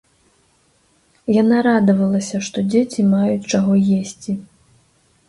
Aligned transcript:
Яна 1.41 1.57
радавалася, 1.67 2.37
што 2.47 2.57
дзеці 2.71 3.05
маюць 3.13 3.49
чаго 3.57 3.73
есці. 3.99 4.31